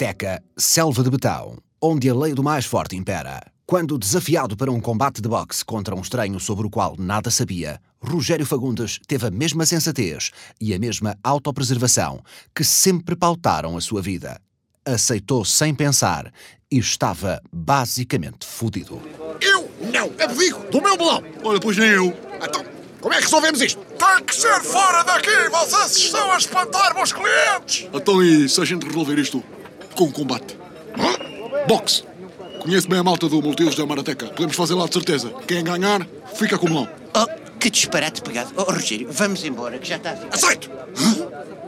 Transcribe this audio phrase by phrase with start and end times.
[0.00, 3.38] Marateca, selva de betão, onde a lei do mais forte impera.
[3.66, 7.78] Quando desafiado para um combate de boxe contra um estranho sobre o qual nada sabia,
[8.00, 12.22] Rogério Fagundes teve a mesma sensatez e a mesma autopreservação
[12.54, 14.40] que sempre pautaram a sua vida.
[14.86, 16.32] Aceitou sem pensar
[16.72, 19.02] e estava basicamente fudido.
[19.38, 21.22] Eu não abdico do meu melão.
[21.44, 22.06] Olha, pois nem eu.
[22.42, 22.64] Então,
[23.02, 23.78] como é que resolvemos isto?
[23.98, 25.50] Tem que ser fora daqui!
[25.50, 27.86] Vocês estão a espantar meus clientes!
[27.92, 29.44] Então e se a gente resolver isto
[29.94, 30.56] com combate?
[31.66, 32.04] Boxe.
[32.60, 34.26] Conheço bem a malta do Multiusos da Marateca.
[34.26, 35.32] Podemos fazer lá de certeza.
[35.46, 36.88] Quem ganhar, fica com o melão.
[37.14, 37.26] Oh,
[37.58, 38.52] que disparate pegado.
[38.56, 40.34] Oh, Rogério, vamos embora, que já está a ficar.
[40.34, 40.70] Aceito!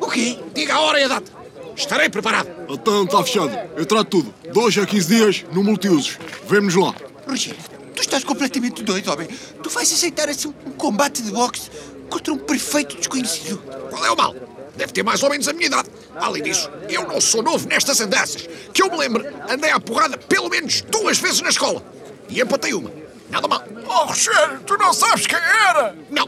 [0.00, 0.38] O quê?
[0.54, 1.32] Diga a hora e a data.
[1.74, 2.48] Estarei preparado.
[2.68, 3.58] Então está fechado.
[3.76, 4.34] Eu trato tudo.
[4.52, 6.18] Dois a 15 dias no Multiusos.
[6.46, 6.94] Vemo-nos lá.
[7.26, 7.58] Rogério,
[7.94, 9.28] tu estás completamente doido, homem.
[9.62, 11.70] Tu vais aceitar assim um combate de boxe
[12.10, 13.58] contra um perfeito desconhecido.
[13.90, 14.34] Qual é o mal?
[14.76, 15.88] Deve ter mais ou menos a minha idade.
[16.16, 18.48] Além disso, eu não sou novo nestas andanças.
[18.72, 21.82] Que eu me lembro, andei à porrada pelo menos duas vezes na escola.
[22.28, 22.90] E empatei uma.
[23.30, 23.62] Nada mal.
[23.86, 25.94] Oh, Rogério, tu não sabes quem era?
[26.10, 26.26] Não.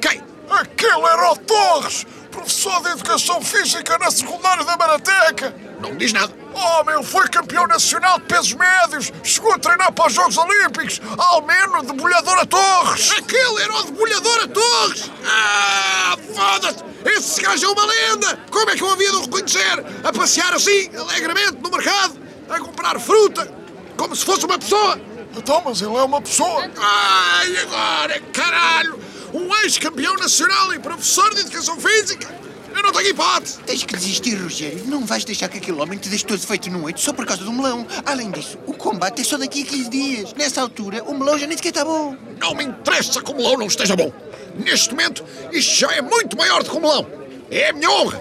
[0.00, 0.22] Quem?
[0.48, 5.54] Aquele era o Torres, professor de Educação Física na secundária da Marateca.
[5.80, 6.32] Não me diz nada.
[6.52, 11.00] Oh, ele foi campeão nacional de pesos médios, chegou a treinar para os Jogos Olímpicos,
[11.16, 13.12] Almeno, de Bolhadora Torres.
[13.12, 15.10] Aquele era o debulhador a Torres!
[15.24, 16.84] Ah, foda-se!
[17.04, 18.38] Esse gajo é uma lenda!
[18.50, 19.84] Como é que eu havia de o reconhecer?
[20.04, 23.52] A passear assim, alegremente, no mercado, a comprar fruta,
[23.96, 25.00] como se fosse uma pessoa!
[25.36, 26.68] Então, mas ele é uma pessoa.
[26.76, 29.09] Ai, agora, caralho!
[29.32, 32.28] Um ex-campeão nacional e professor de Educação Física!
[32.74, 33.58] Eu não tenho hipótese!
[33.60, 34.84] Tens que desistir, Rogério.
[34.86, 37.44] Não vais deixar que aquele homem te deixe todo feito num oito só por causa
[37.44, 37.86] do melão.
[38.04, 40.34] Além disso, o combate é só daqui a 15 dias.
[40.34, 42.16] Nessa altura, o melão já nem sequer está bom.
[42.40, 44.12] Não me interessa que o melão não esteja bom.
[44.56, 47.06] Neste momento, isto já é muito maior do que o melão.
[47.50, 48.20] É a minha honra.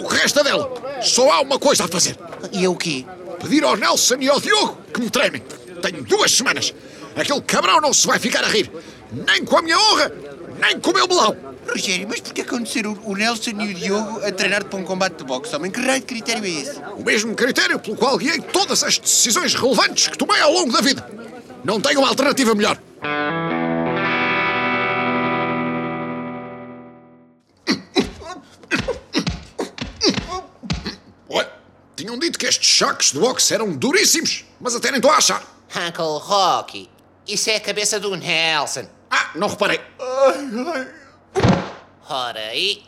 [0.00, 0.72] O resto é dela.
[1.02, 2.16] Só há uma coisa a fazer.
[2.52, 3.04] E é o quê?
[3.40, 5.42] Pedir ao Nelson e ao Diogo que me tremem.
[5.82, 6.72] Tenho duas semanas.
[7.16, 8.70] Aquele cabrão não se vai ficar a rir.
[9.10, 10.12] Nem com a minha honra,
[10.60, 11.36] nem com o meu melão.
[11.68, 15.16] Rogério, mas porquê acontecer o, o Nelson e o Diogo a treinar para um combate
[15.16, 15.70] de boxe, homem?
[15.70, 16.78] Que raio de critério é esse?
[16.96, 20.80] O mesmo critério pelo qual guiei todas as decisões relevantes que tomei ao longo da
[20.80, 21.06] vida.
[21.64, 22.78] Não tenho uma alternativa melhor.
[31.28, 31.52] Olha,
[31.94, 35.42] tinham dito que estes choques de boxe eram duríssimos, mas até nem estou a achar.
[35.76, 36.88] Uncle Rocky,
[37.26, 38.88] isso é a cabeça do Nelson.
[39.10, 39.80] Ah, não reparei.
[42.08, 42.84] Ora aí.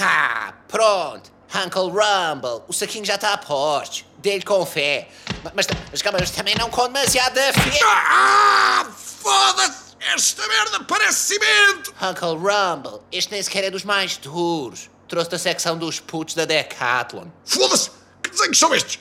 [0.00, 1.30] Ah, pronto.
[1.52, 4.04] Uncle Rumble, o saquinho já está a postos.
[4.18, 5.08] Dê-lhe com fé.
[5.42, 7.80] Ma- Mas, mas, calma, mas também não com demasiada fé.
[7.84, 9.90] Ah, foda-se!
[10.14, 11.92] Esta merda parece cimento!
[12.00, 14.88] Uncle Rumble, este nem sequer é dos mais duros.
[15.08, 17.26] Trouxe da secção dos putos da Decathlon.
[17.44, 17.90] Foda-se!
[18.22, 18.98] Que desenhos são estes?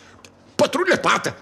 [0.57, 1.38] Patrulha Pata!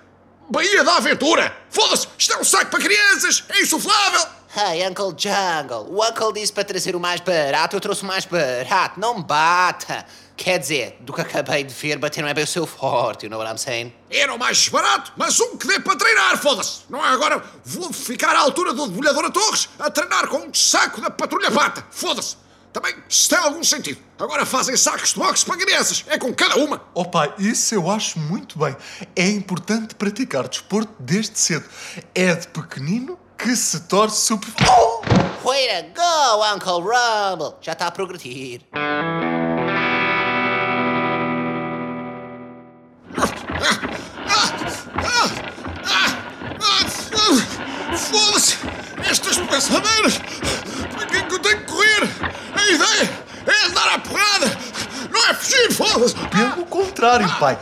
[0.49, 1.55] Baía da Aventura!
[1.69, 2.07] Foda-se!
[2.17, 3.43] Isto é um saco para crianças!
[3.49, 4.27] É insuflável!
[4.55, 8.25] Hey, Uncle Jungle, o Uncle disse para trazer o mais barato, eu trouxe o mais
[8.25, 8.97] barato.
[8.97, 10.05] Não bata.
[10.37, 13.29] Quer dizer, do que acabei de ver, bater não é bem o seu forte, you
[13.29, 13.93] know what I'm saying?
[14.09, 16.81] Era o mais barato, mas um que dê para treinar, foda-se!
[16.89, 20.53] Não é agora vou ficar à altura do debulhador a Torres a treinar com um
[20.53, 21.85] saco da Patrulha Pata!
[21.91, 22.37] Foda-se!
[22.71, 23.99] Também, se tem algum sentido.
[24.19, 26.05] Agora fazem sacos de boxe para crianças.
[26.07, 26.83] É com cada uma.
[26.93, 28.75] Oh pai, isso eu acho muito bem.
[29.15, 31.65] É importante praticar desporto desde cedo.
[32.13, 34.49] É de pequenino que se torce super...
[34.67, 35.01] Oh!
[35.43, 37.57] Way to go, Uncle Rumble!
[37.61, 38.61] Já está a progredir.
[47.97, 48.57] Foda-se!
[49.09, 50.19] Estas pensadeiras!
[50.93, 52.03] Para que é que eu tenho que correr?
[52.55, 53.09] A ideia
[53.45, 54.57] é andar à porrada!
[55.11, 56.15] Não é fugir, foda-se!
[56.15, 57.57] Pelo contrário, pai.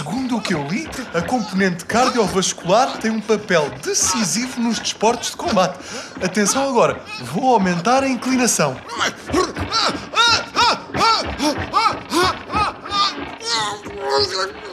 [0.00, 5.36] Segundo o que eu li, a componente cardiovascular tem um papel decisivo nos desportos de
[5.36, 5.78] combate.
[6.24, 8.80] Atenção agora, vou aumentar a inclinação.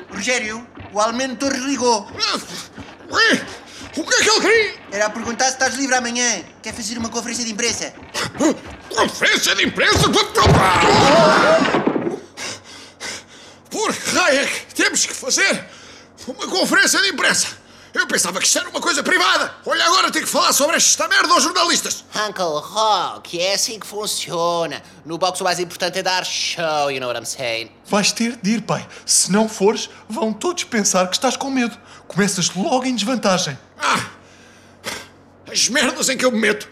[0.09, 2.07] Rogério, o Almeno Torres ligou.
[2.15, 2.39] ah.
[3.11, 3.41] Ué,
[3.97, 4.73] O que é que ele queria?
[4.91, 6.41] Era a perguntar se estás livre amanhã.
[6.61, 7.93] Quer fazer uma conferência de imprensa?
[8.89, 10.09] Conferência de imprensa?
[13.69, 15.65] Por que raio é que temos que fazer
[16.27, 17.47] uma conferência de imprensa?
[17.93, 19.55] Eu pensava que isto era uma coisa privada.
[19.65, 22.03] Olha, agora tenho que falar sobre esta merda aos jornalistas.
[22.15, 24.81] Uncle Rock, é assim que funciona.
[25.05, 27.71] No boxe o mais importante é dar show, you know what I'm saying?
[27.85, 28.87] Vais ter de ir, pai.
[29.05, 31.77] Se não fores, vão todos pensar que estás com medo.
[32.07, 33.57] Começas logo em desvantagem.
[33.79, 34.05] Ah,
[35.51, 36.69] as merdas em que eu me meto.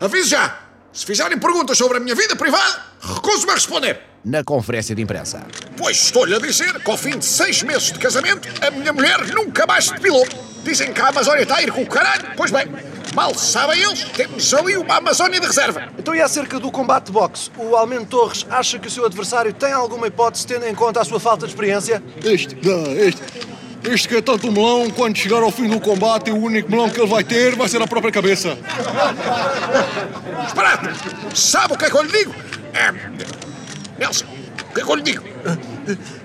[0.00, 0.58] Aviso já.
[0.92, 4.13] Se fizerem perguntas sobre a minha vida privada, recuso-me a responder.
[4.24, 5.42] Na conferência de imprensa.
[5.76, 9.18] Pois estou-lhe a dizer que ao fim de seis meses de casamento, a minha mulher
[9.34, 10.26] nunca mais se depilou.
[10.62, 12.28] Dizem que a Amazónia está a ir com o caralho.
[12.36, 12.66] Pois bem,
[13.14, 15.88] mal sabem eles, temos ali uma Amazónia de reserva.
[15.98, 17.50] Então, e acerca do combate de boxe?
[17.58, 21.04] O Almeno Torres acha que o seu adversário tem alguma hipótese, tendo em conta a
[21.04, 22.02] sua falta de experiência?
[22.24, 23.22] Este, não, este.
[23.86, 26.98] Este que é tanto melão, quando chegar ao fim do combate, o único melão que
[26.98, 28.56] ele vai ter vai ser a própria cabeça.
[30.46, 30.88] Esperado!
[31.36, 32.34] Sabe o que é que eu lhe digo?
[32.72, 33.53] É...
[33.98, 34.24] Nelson,
[34.70, 35.24] o que é que eu lhe digo?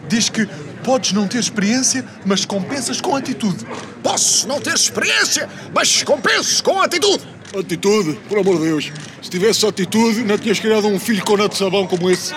[0.08, 0.46] Diz que
[0.84, 3.66] podes não ter experiência, mas compensas com atitude.
[4.02, 7.28] Posso não ter experiência, mas compenso com atitude.
[7.58, 8.92] Atitude, por amor de Deus.
[9.22, 12.34] Se tivesse atitude, não tinhas criado um filho com neto de sabão como esse.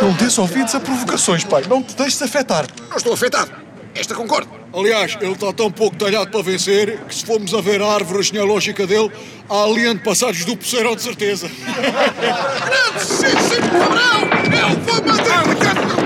[0.00, 1.64] Não des ouvidos a provocações, pai.
[1.68, 2.66] Não te deixes afetar.
[2.88, 3.67] Não estou afetado.
[3.98, 4.48] Esta concordo.
[4.72, 8.22] Aliás, ele está tão pouco talhado para vencer que se formos a ver a árvore
[8.22, 9.10] genealógica dele,
[9.48, 11.50] há ali antepassados do poceirão de certeza.
[12.64, 14.28] Grandíssimo Cabrão!
[14.56, 15.97] Eu vou matar-lhe,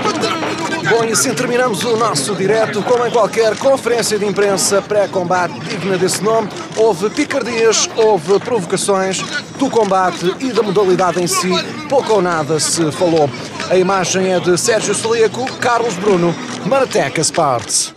[0.89, 2.83] Bom, e assim terminamos o nosso direto.
[2.83, 9.21] Como em qualquer conferência de imprensa pré-combate digna desse nome, houve picardias, houve provocações
[9.57, 11.49] do combate e da modalidade em si.
[11.87, 13.29] Pouco ou nada se falou.
[13.69, 16.35] A imagem é de Sérgio Celíaco, Carlos Bruno,
[16.65, 17.93] Marateca Sports.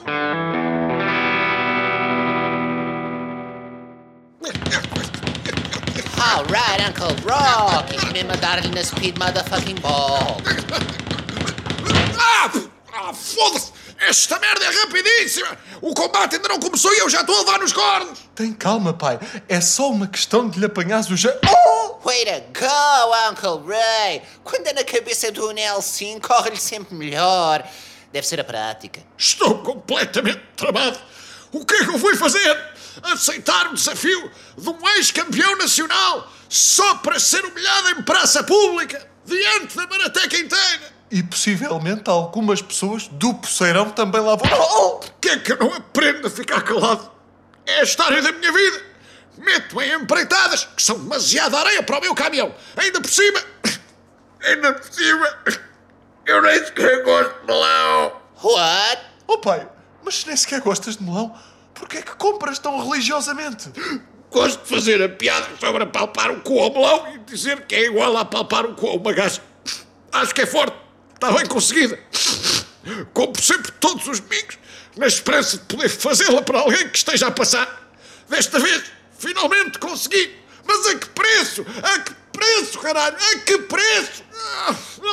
[6.18, 7.96] All right, Uncle Rock.
[8.28, 10.40] A dar-lhe na speed motherfucking ball.
[12.18, 12.50] Ah!
[12.96, 13.72] Ah Foda-se!
[13.98, 15.58] Esta merda é rapidíssima!
[15.80, 18.18] O combate ainda não começou e eu já estou a levar nos cornos!
[18.34, 19.18] Tem calma, pai.
[19.48, 21.40] É só uma questão de lhe apanhares o jeito.
[21.46, 21.98] Oh!
[22.04, 24.22] Way to go, Uncle Ray!
[24.44, 27.66] Quando é na cabeça do Nelson, corre-lhe sempre melhor.
[28.12, 29.00] Deve ser a prática.
[29.18, 30.98] Estou completamente travado!
[31.52, 32.74] O que é que eu fui fazer?
[33.02, 39.76] Aceitar o desafio de um ex-campeão nacional só para ser humilhado em praça pública, diante
[39.76, 40.95] da Marateca inteira?
[41.10, 44.50] E possivelmente algumas pessoas do Poceirão também lá vão.
[44.52, 44.98] Oh!
[44.98, 47.10] Por que é que eu não aprendo a ficar calado?
[47.64, 48.82] É a história da minha vida.
[49.38, 52.54] Meto em empreitadas que são demasiada areia para o meu caminhão.
[52.76, 53.40] Ainda por cima.
[54.42, 55.28] Ainda por cima.
[56.26, 58.20] Eu nem sequer gosto de melão.
[58.42, 59.02] What?
[59.28, 59.68] Oh, pai,
[60.04, 61.34] mas se nem sequer gostas de melão,
[61.74, 63.70] porquê é que compras tão religiosamente?
[64.30, 67.84] Gosto de fazer a piada sobre apalpar o cu ao melão e dizer que é
[67.86, 69.40] igual a apalpar o cu a uma gaja.
[70.12, 70.85] Acho que é forte.
[71.16, 71.98] Está bem conseguida.
[73.12, 74.58] Compro sempre todos os domingos,
[74.96, 77.90] na esperança de poder fazê-la para alguém que esteja a passar.
[78.28, 78.84] Desta vez,
[79.18, 80.36] finalmente consegui.
[80.66, 81.64] Mas a que preço?
[81.82, 83.16] A que preço, caralho?
[83.16, 84.22] A que preço?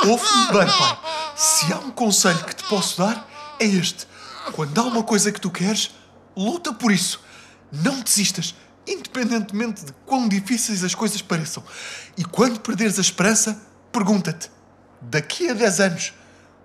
[0.06, 1.00] Ouve-me bem, pai.
[1.38, 4.06] Se há um conselho que te posso dar, é este.
[4.52, 5.92] Quando há uma coisa que tu queres,
[6.36, 7.22] luta por isso.
[7.72, 8.54] Não desistas,
[8.86, 11.64] independentemente de quão difíceis as coisas pareçam.
[12.18, 13.60] E quando perderes a esperança,
[13.92, 14.52] pergunta-te:
[15.10, 16.14] daqui a 10 anos,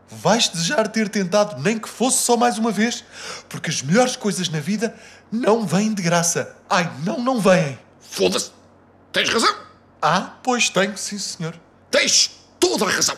[0.08, 3.04] vais desejar ter tentado nem que fosse só mais uma vez?
[3.48, 4.94] Porque as melhores coisas na vida
[5.30, 6.56] não vêm de graça.
[6.68, 7.78] Ai, não, não vêm.
[8.00, 8.50] Foda-se.
[9.12, 9.54] Tens razão.
[10.00, 11.58] Ah, pois tenho, sim, senhor.
[11.90, 13.16] Tens toda a razão.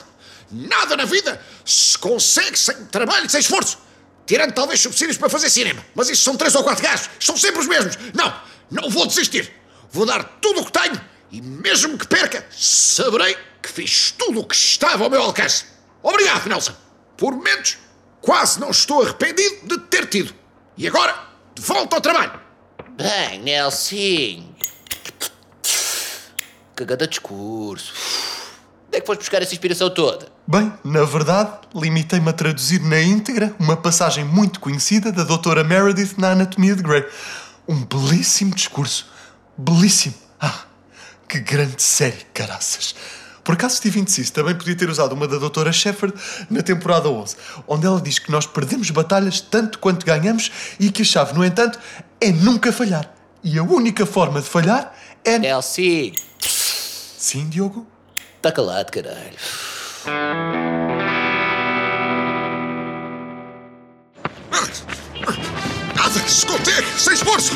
[0.51, 3.79] Nada na vida se consegue sem trabalho sem esforço.
[4.27, 5.85] Tirando talvez subsídios para fazer cinema.
[5.95, 7.11] Mas isso são três ou quatro gajos.
[7.19, 7.97] São sempre os mesmos.
[8.15, 8.35] Não,
[8.71, 9.53] não vou desistir.
[9.93, 14.47] Vou dar tudo o que tenho e mesmo que perca, saberei que fiz tudo o
[14.47, 15.65] que estava ao meu alcance.
[16.03, 16.75] Obrigado, Nelson.
[17.17, 17.79] Por momentos,
[18.21, 20.35] quase não estou arrependido de ter tido.
[20.77, 21.15] E agora,
[21.55, 22.41] de volta ao trabalho.
[22.97, 24.55] Bem, Nelson.
[26.75, 27.93] Cagada discurso.
[28.89, 30.27] Onde é que foste buscar essa inspiração toda?
[30.47, 36.15] Bem, na verdade, limitei-me a traduzir na íntegra uma passagem muito conhecida da doutora Meredith
[36.19, 37.07] na Anatomia de Grey.
[37.69, 39.09] Um belíssimo discurso.
[39.57, 40.15] Belíssimo.
[40.41, 40.65] Ah,
[41.29, 42.95] que grande série, caraças.
[43.51, 46.15] Por acaso estive indeciso, também podia ter usado uma da doutora Shepard
[46.49, 51.03] na temporada 11, onde ela diz que nós perdemos batalhas tanto quanto ganhamos e que
[51.03, 51.77] a chave, no entanto,
[52.21, 53.13] é nunca falhar.
[53.43, 55.37] E a única forma de falhar é...
[55.37, 56.13] Nelson.
[56.39, 57.85] Sim, Diogo?
[58.37, 59.37] Está calado, caralho.
[65.97, 67.55] Nada se consegue sem esforço.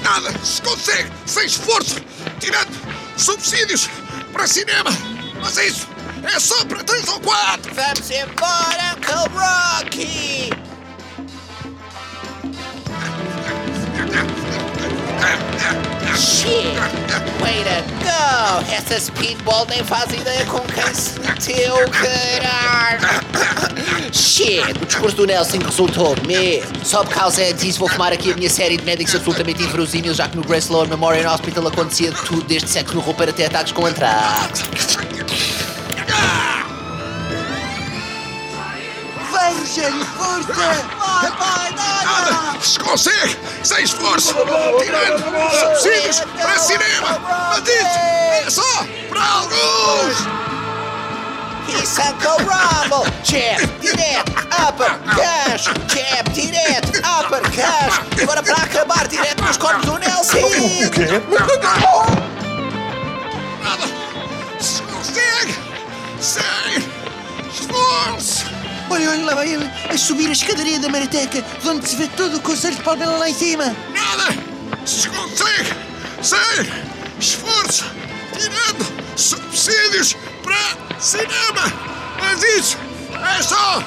[0.00, 1.96] Nada se consegue sem esforço.
[2.38, 2.70] Tirando
[3.16, 3.90] subsídios
[4.32, 5.13] para cinema.
[5.44, 5.86] Mas isso
[6.34, 7.70] é só para três ou quatro.
[7.74, 10.50] Vamos embora, Uncle Rocky!
[16.16, 16.78] Shit!
[17.40, 18.72] Way to go!
[18.72, 23.02] Essa speedball nem faz ideia com quem se meteu, caralho!
[24.14, 24.62] Shit!
[24.80, 26.72] O discurso do Nelson resultou mesmo.
[26.82, 30.26] Só por causa disso vou fumar aqui a minha série de médicos absolutamente inverosímil, já
[30.26, 33.84] que no Grace Lower Memorial Hospital acontecia tudo, desde sexo no roupeiro até ataques com
[33.84, 34.93] antrax.
[39.74, 40.52] Rogério, força!
[40.54, 42.58] Vai, vai, nada!
[42.84, 43.36] Consegue!
[43.64, 44.32] Sem esforço!
[44.78, 45.18] Tirando
[45.58, 47.20] subsídios para cinema!
[47.66, 47.98] Isso
[48.46, 50.16] é só para alguns!
[51.82, 53.12] Isso Uncle Rumble!
[53.24, 54.32] Jab, direto,
[54.68, 55.64] upper, cash!
[55.64, 58.00] Jab, direto, upper, cash!
[58.22, 60.36] Agora para acabar direto nos corpos do Nelson!
[60.38, 61.20] O quê?
[61.60, 62.14] Nada!
[69.14, 72.36] Olha, lá vai ele a subir a escadaria da Marateca, de onde se vê todo
[72.36, 73.66] o Conselho de Palmela lá em cima.
[73.66, 74.34] Nada!
[74.84, 75.72] Se consegue!
[76.20, 76.66] Sem
[77.20, 77.84] esforço!
[78.32, 78.84] Tirando
[79.16, 81.72] subsídios para cinema!
[82.18, 82.76] Mas isso
[83.38, 83.80] é só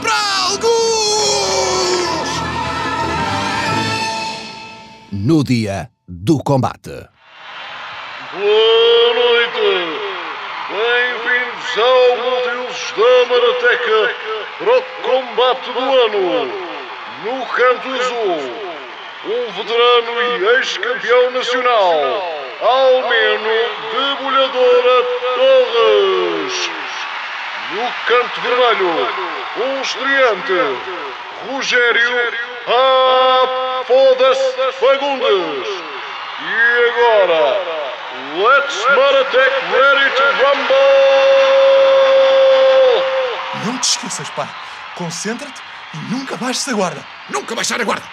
[0.00, 0.66] para alguns!
[5.12, 6.90] No dia do combate.
[8.32, 9.60] Boa noite!
[10.70, 14.25] Bem-vindos ao Multiusos da Marateca
[14.58, 16.66] para o combate do ano.
[17.24, 18.40] No canto azul,
[19.24, 22.22] um veterano e ex-campeão nacional,
[22.60, 23.50] Almeno
[23.92, 26.70] Debulhadora Torres.
[27.72, 29.08] No canto vermelho,
[29.56, 30.78] um estreante,
[31.50, 32.46] Rogério
[33.86, 35.68] foda-se Fagundes.
[36.38, 37.60] E agora,
[38.36, 41.55] let's Maratec ready to rumble!
[43.66, 44.48] Não te esqueças, pai.
[44.94, 45.60] Concentra-te
[45.92, 47.04] e nunca baixes a guarda.
[47.28, 48.06] Nunca baixar a guarda!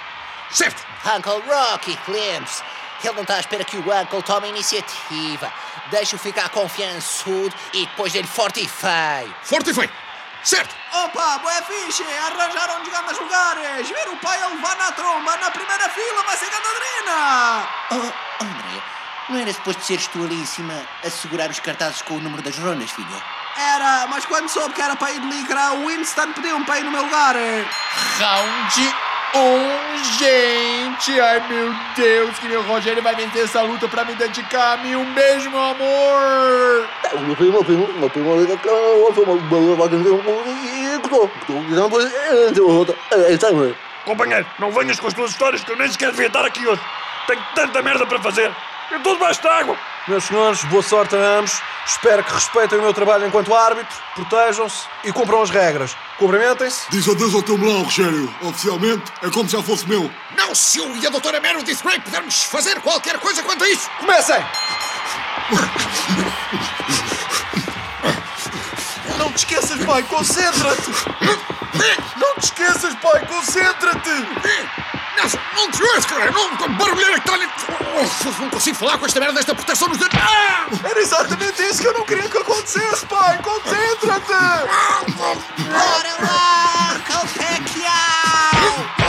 [0.49, 0.83] Certo!
[1.15, 2.63] Uncle Rocky, Clemps!
[3.03, 5.53] Ele não está à espera que o Uncle tome a iniciativa.
[5.91, 9.35] Deixa-o ficar confiançudo e depois dele forte e feio.
[9.43, 9.91] Forte e feio!
[10.43, 10.75] Certo!
[10.91, 12.03] Opa, boé fixe!
[12.03, 13.87] Arranjaram grandes lugares!
[13.87, 17.67] Ver o pai a levar na tromba na primeira fila vai ser gadadrina!
[17.91, 18.81] Oh, André,
[19.29, 20.73] não era suposto seres tu ali em cima
[21.05, 23.42] a segurar os cartazes com o número das rondas, filha?
[23.57, 26.83] Era, mas quando soube que era para ir de licra, o Winston pediu-me para ir
[26.83, 27.35] no meu lugar.
[28.17, 28.95] Round
[29.35, 31.19] 1, gente!
[31.19, 34.95] Ai meu Deus, que meu Rogério vai vencer essa luta pra me dedicar a mim.
[34.95, 36.87] Um beijo, meu amor!
[37.19, 39.39] Meu primo, meu primo, meu primo, meu primo,
[44.05, 46.81] Companheiro, não venhas com as tuas histórias que eu nem sequer devia estar aqui hoje.
[47.27, 48.51] Tenho tanta merda para fazer.
[48.91, 49.77] Eu estou debaixo de água.
[50.05, 51.61] Meus senhores, boa sorte a ambos.
[51.85, 55.95] Espero que respeitem o meu trabalho enquanto árbitro, protejam-se e cumpram as regras.
[56.17, 56.81] Cumprimentem-se.
[56.89, 58.33] Diz adeus ao teu melão, Rogério.
[58.41, 60.11] Oficialmente, é como se já fosse meu.
[60.35, 63.69] Não se eu e a doutora Mero disse bem pudermos fazer qualquer coisa quanto a
[63.69, 63.89] isso!
[63.99, 64.43] Comecem!
[69.17, 70.03] Não te esqueças, pai.
[70.03, 70.91] Concentra-te.
[72.17, 73.25] Não te esqueças, pai.
[73.25, 74.92] Concentra-te.
[75.55, 76.31] Não te ouço, cara!
[76.31, 77.47] Não, barulheira que está ali!
[77.95, 80.19] Oh, não consigo falar com esta merda desta proteção nos dedos!
[80.19, 80.65] Ah!
[80.83, 83.37] Era exatamente isso que eu não queria que acontecesse, pai.
[83.41, 84.33] Concentra-te.
[85.61, 89.03] Bora lá, Uncle Pacquiao!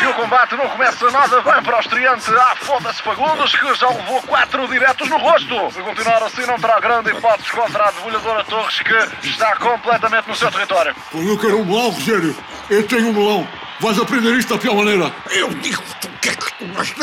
[0.00, 2.30] E o combate não começa nada bem para o estreante.
[2.30, 5.72] Ah, foda-se Fagundes, que já levou quatro diretos no rosto.
[5.72, 10.36] Se continuar assim, não terá grande hipótese contra a debulhadora Torres, que está completamente no
[10.36, 10.94] seu território.
[11.14, 12.36] Eu quero um melão, Rogério,
[12.70, 13.48] eu tenho um melão.
[13.80, 15.14] Vais aprender isto da pior maneira.
[15.30, 16.94] Eu digo o que é que tu vais...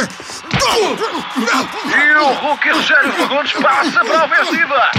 [1.86, 4.91] E o Hulk Rogério Fagundes passa para a ofensiva.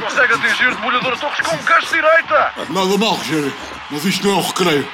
[0.00, 2.52] Consegue atingir debulhadora Torres com um canto de direita.
[2.70, 3.54] Nada mal, Rogério.
[3.90, 4.88] Mas isto não é o recreio.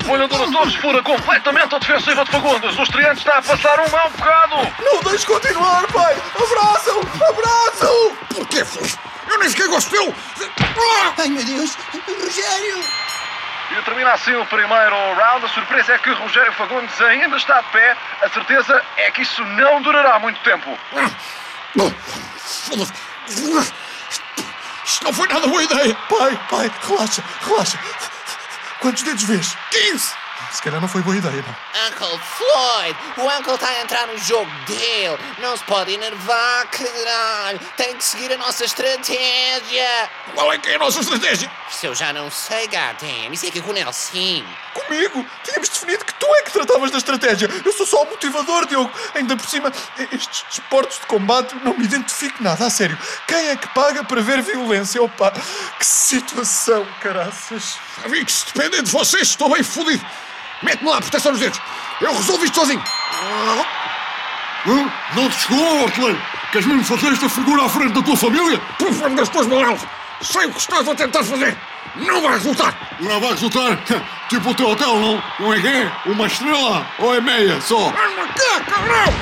[0.00, 2.78] Debulhadora Torres fura completamente a defensiva de Fagundes.
[2.78, 4.56] O estreante está a passar um mau bocado.
[4.84, 6.14] Não deixes continuar, pai.
[6.34, 7.00] Abraça-o.
[7.00, 8.12] Abraça-o.
[8.34, 8.98] Porquê, filho?
[9.30, 10.14] Eu nem sequer gosto dele!
[11.18, 11.76] Ai, meu Deus.
[12.22, 13.05] Rogério.
[13.70, 15.44] E termina assim o primeiro round.
[15.44, 17.96] A surpresa é que Rogério Fagundes ainda está de pé.
[18.22, 20.78] A certeza é que isso não durará muito tempo.
[24.84, 25.96] Isto não foi nada boa ideia!
[26.08, 27.78] Pai, pai, relaxa, relaxa.
[28.80, 29.56] Quantos dedos vês?
[29.70, 30.25] 15!
[30.52, 31.86] Se calhar não foi boa ideia, não.
[31.86, 35.18] Uncle Floyd, o Uncle está a entrar no jogo dele.
[35.38, 37.60] Não se pode enervar, caralho.
[37.76, 40.10] Tem que seguir a nossa estratégia.
[40.34, 41.50] Qual é que é a nossa estratégia?
[41.70, 43.32] Isso eu já não sei, goddamn.
[43.32, 44.44] Isso é que é com o Nelson.
[44.72, 45.26] Comigo?
[45.44, 47.48] Tínhamos definido que tu é que tratavas da estratégia.
[47.64, 48.90] Eu sou só o motivador, Diogo.
[49.14, 49.72] Ainda por cima,
[50.12, 52.98] estes desportos de combate não me identifico nada, a sério.
[53.26, 55.02] Quem é que paga para ver violência?
[55.02, 55.32] Opa,
[55.78, 57.78] que situação, caraças.
[58.04, 60.04] Amigos, dependem de vocês, estou bem fodido.
[60.62, 61.60] Mete-me lá a proteção nos dedos.
[62.00, 62.82] Eu resolvo isto sozinho.
[65.14, 66.22] Não te chegou, artilheiro?
[66.50, 68.58] Queres mesmo fazer esta figura à frente da tua família?
[68.78, 69.80] Por favor, das tuas malas.
[70.22, 71.56] Sei o que estás a tentar fazer.
[71.96, 72.74] Não vai resultar.
[73.00, 73.78] Não vai resultar?
[74.28, 75.22] Tipo o teu hotel, não?
[75.38, 75.92] Não é que é?
[76.06, 76.86] Uma estrela?
[76.98, 77.88] Ou é meia só?
[77.88, 79.14] Anda cá, cabrão!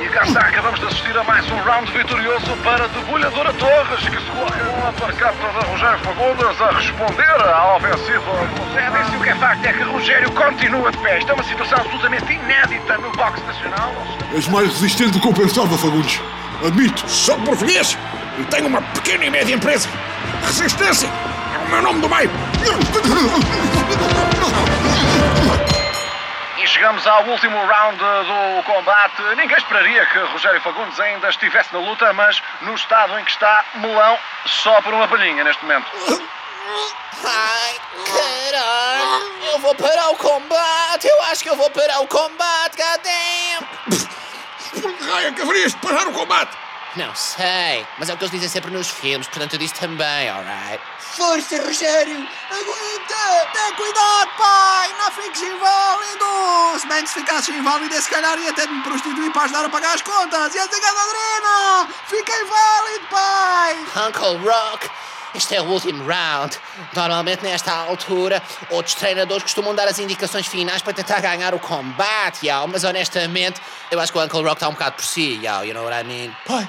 [0.00, 4.16] E cá está, acabamos de assistir a mais um round vitorioso para Debulhadora Torres, que
[4.18, 8.90] se coloca no aparcata da Rogério Fagundes a responder à ofensiva do Zé.
[8.90, 11.18] Disse o que é facto é que Rogério continua de pé.
[11.18, 13.92] Isto é uma situação absolutamente inédita no boxe nacional.
[14.34, 16.20] És mais resistente do que eu pensava, Fagundes.
[16.66, 17.06] Admito.
[17.06, 17.98] Sou português
[18.38, 19.88] e tenho uma pequena e média empresa.
[20.46, 22.30] Resistência é o meu nome do meio.
[26.76, 29.22] Chegamos ao último round do combate.
[29.34, 33.64] Ninguém esperaria que Rogério Fagundes ainda estivesse na luta, mas no estado em que está,
[33.76, 35.86] melão só por uma palhinha neste momento.
[37.24, 37.80] Ai,
[38.12, 39.32] caralho!
[39.52, 41.06] Eu vou parar o combate!
[41.06, 43.66] Eu acho que eu vou parar o combate, goddamn!
[44.82, 46.65] Por que raio que haverias de parar o combate?
[46.96, 50.30] Não sei, mas é o que eles dizem sempre nos filmes, portanto eu disse também,
[50.30, 50.80] alright?
[50.98, 52.26] Força, Rogério!
[52.50, 53.50] Aguenta!
[53.52, 54.94] Tem cuidado, pai!
[54.98, 56.80] Não fiques inválido!
[56.80, 59.66] Se bem que se ficasses inválido, se calhar ia ter de me prostituir para ajudar
[59.66, 60.54] a pagar as contas!
[60.54, 61.88] Ia ter adrenalina!
[62.06, 63.76] Fica inválido, pai!
[64.08, 64.88] Uncle Rock,
[65.34, 66.58] este é o último round.
[66.94, 72.46] Normalmente, nesta altura, outros treinadores costumam dar as indicações finais para tentar ganhar o combate,
[72.46, 72.66] yao.
[72.66, 73.60] mas honestamente,
[73.90, 75.62] eu acho que o Uncle Rock está um bocado por si, yao.
[75.62, 76.34] You know what I mean?
[76.46, 76.66] Pai,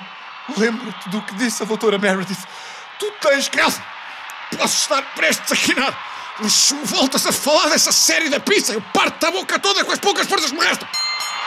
[0.55, 2.45] lembra-te do que disse a doutora Meredith.
[2.99, 3.59] Tu tens que...
[4.57, 5.93] Posso estar prestes a quinar,
[6.39, 9.83] mas se me voltas a falar dessa série da pizza, eu parto-te a boca toda
[9.83, 10.87] com as poucas forças que me restam.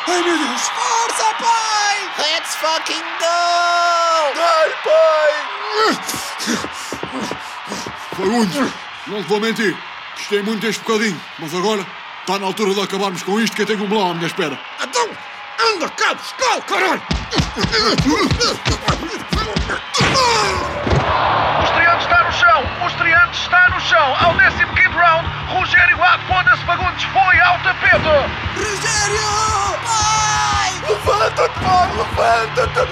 [0.07, 0.63] Ai, meu Deus.
[0.63, 2.11] Força, pai!
[2.19, 4.41] Let's fucking go!
[4.41, 5.51] Ai, pai.
[8.17, 8.73] Fagundes,
[9.07, 9.77] não te vou mentir.
[10.17, 11.87] Gostei muito deste bocadinho, mas agora
[12.21, 14.61] está na altura de acabarmos com isto que eu tenho um melão à minha espera.
[14.83, 15.09] Então,
[15.61, 17.03] anda cá buscar, caralho!
[21.59, 22.65] O estreante está no chão!
[22.83, 24.17] O estreante está no chão!
[24.21, 24.65] Ao 15
[24.97, 26.19] round, Rogério A.
[26.27, 28.09] Foda-se Fagundes foi ao tapete!
[28.57, 29.21] Rogério!
[29.85, 30.73] Pai!
[30.89, 32.83] Levanta-te, pai, levanta-te.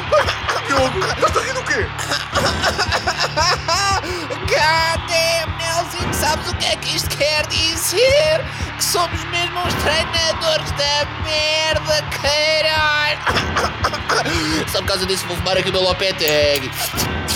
[0.66, 1.86] Diogo, estás a rir do quê?
[4.48, 7.07] Goddamn, Nelson, sabes o que é que isto
[8.88, 13.18] somos mesmo uns treinadores da merda, caralho!
[14.72, 16.70] Só por causa disso vou fumar aqui o meu Lopeteg.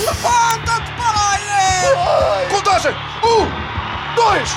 [0.01, 2.49] Levanta-te, pai!
[2.51, 2.93] Contagem.
[3.23, 3.47] Um,
[4.15, 4.51] dois,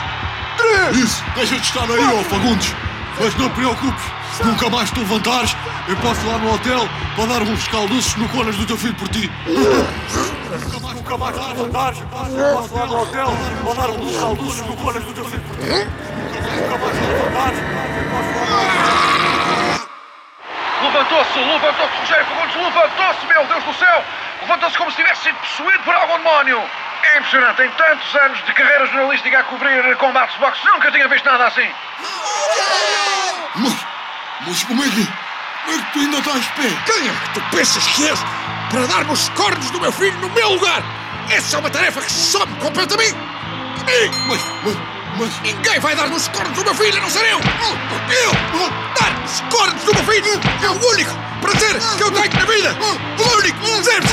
[0.57, 0.97] três.
[0.97, 2.73] Isso, deixa de estar aí, ó Fagundes.
[3.19, 4.03] Mas não te preocupes,
[4.43, 5.55] nunca mais te levantares,
[5.89, 9.09] eu passo lá no hotel para dar uns calduços no conas do teu filho por
[9.09, 9.29] ti.
[9.47, 13.27] Nunca mais, nunca mais te levantares, eu passo lá no hotel
[13.63, 16.14] para dar uns calduços no conas do teu filho por ti.
[20.81, 24.03] Levantou-se, levantou-se, Rogério Fagundes, levantou-se, meu Deus do céu!
[24.41, 26.63] Levantou-se como se tivesse sido possuído por algum demónio!
[27.03, 31.07] É impressionante, em tantos anos de carreira jornalística a cobrir combates de boxe, nunca tinha
[31.07, 31.69] visto nada assim!
[33.55, 33.75] Mas,
[34.45, 35.07] mas como é que,
[35.65, 36.69] como é que tu ainda estás de pé?
[36.85, 38.19] Quem é que tu pensas que és
[38.69, 40.83] para dar nos cornos do meu filho no meu lugar?
[41.29, 43.15] Essa é uma tarefa que só me compete a mim!
[43.79, 44.11] A mim!
[44.27, 44.94] Mas, mas, mas...
[45.43, 47.39] Ninguém vai dar nos cornos do meu filho, não ser eu!
[47.39, 48.31] Eu!
[48.99, 52.77] Dar nos cornos do meu filho é o único prazer que eu tenho na vida!
[53.17, 53.59] O único!
[53.65, 54.11] Percebes?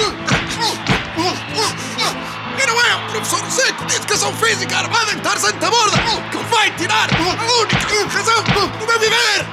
[2.57, 5.99] E não é o professor seco de educação física armado em Tarzan da Borda
[6.31, 8.43] que vai tirar a única razão
[8.79, 9.47] do meu viver!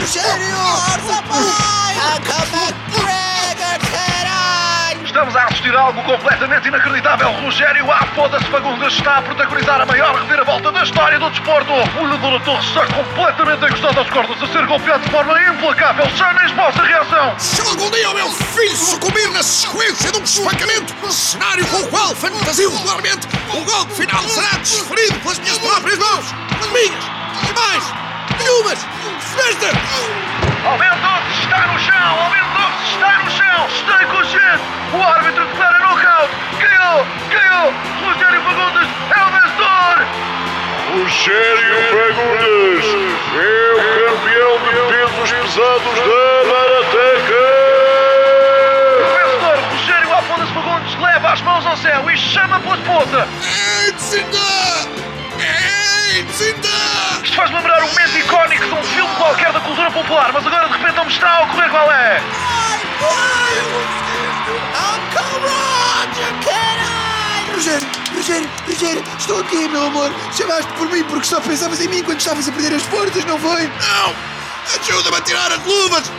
[0.00, 0.57] Rogério!
[5.58, 7.32] Assistir algo completamente inacreditável.
[7.32, 8.06] Rogério A.
[8.14, 11.72] Foda-se Fagundes está a protagonizar a maior reviravolta da história do desporto.
[11.72, 16.08] O Lula Torres está completamente encostado às cordas, a ser golpeado de forma implacável.
[16.16, 17.38] Já nem esboça reação.
[17.38, 21.88] Se algum dia o meu filho sucumbir na sequência de um esfaqueamento, cenário com o
[21.88, 26.26] qual fantasio regularmente, o golpe final será desferido pelas minhas próprias mãos.
[26.72, 27.04] Minhas!
[27.48, 27.84] E mais!
[28.38, 28.86] Nenhumas!
[30.64, 32.18] Almendox está no chão!
[32.24, 33.66] Almendox está no chão!
[33.68, 34.62] Está inconsciente!
[34.92, 36.30] O árbitro declara knockout!
[36.58, 37.06] Ganhou!
[37.30, 37.74] Ganhou!
[38.04, 40.06] Rogério Fagundes é o vencedor!
[40.94, 42.86] Rogério Fagundes
[43.34, 47.42] é o campeão de pesos pesados da Marateca!
[48.98, 53.28] O vencedor, Rogério Afonso Fagundes, leva as mãos ao céu e chama pela esposa!
[56.18, 56.68] In the...
[57.22, 57.77] Isto faz lembrar
[58.28, 61.38] icónico de um filme qualquer da cultura popular, mas agora de repente não me está
[61.38, 62.20] a ocorrer qual é!
[67.54, 70.12] Rogério, Rogério, Rogério, estou aqui, meu amor.
[70.36, 73.38] Chamaste por mim porque só pensavas em mim quando estavas a perder as forças, não
[73.38, 73.66] foi?
[73.66, 74.14] Não!
[74.80, 76.12] Ajuda-me a tirar as luvas!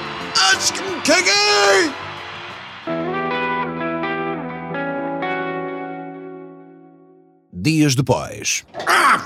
[0.52, 1.94] Antes que me caguei!
[7.54, 8.66] Dias depois.
[8.88, 9.20] Ah!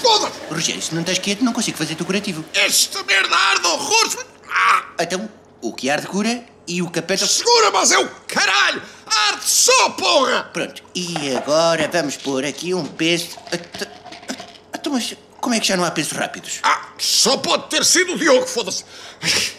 [0.00, 0.31] Foda-se!
[0.52, 2.44] Rogério, se não estás quieto, não consigo fazer teu curativo.
[2.54, 4.16] Esta merda arde horrores!
[4.48, 4.84] Ah!
[5.00, 5.28] Então,
[5.60, 7.26] o que arde cura e o capeta...
[7.26, 8.82] Segura, mas é o caralho!
[9.06, 10.44] Arde só, porra!
[10.52, 13.36] Pronto, e agora vamos pôr aqui um peso...
[13.52, 13.88] Então,
[14.74, 16.60] então, mas como é que já não há pesos rápidos?
[16.62, 18.84] Ah, só pode ter sido o Diogo, foda-se.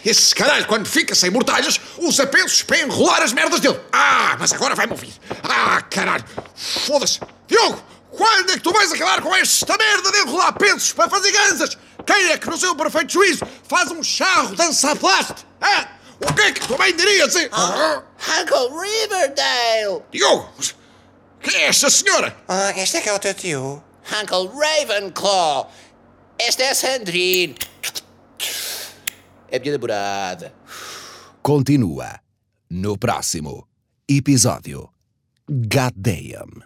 [0.04, 3.78] Esse caralho, quando fica sem mortalhas, usa pensos para enrolar as merdas dele.
[3.92, 5.12] Ah, mas agora vai-me ouvir.
[5.42, 6.24] Ah, caralho.
[6.54, 7.20] Foda-se.
[7.46, 7.82] Diogo,
[8.16, 11.76] quando é que tu vais acabar com esta merda de enrolar pensos para fazer ganzas?
[12.06, 15.40] Quem é que, no seu perfeito juízo, faz um charro dança a plástico?
[15.60, 15.88] Ah,
[16.20, 17.48] o que é que tu bem dirias, hein?
[17.52, 18.02] Ah,
[18.40, 20.02] Uncle Riverdale!
[20.12, 20.52] Diogo,
[21.40, 22.36] quem é esta senhora?
[22.48, 23.82] Ah, este é que é o teu tio.
[24.20, 25.70] Uncle Ravenclaw!
[26.38, 27.56] Esta é a Sandrine.
[29.48, 30.54] É minha namorada.
[31.42, 32.20] Continua
[32.70, 33.66] no próximo
[34.08, 34.93] episódio.
[35.48, 36.64] goddamn.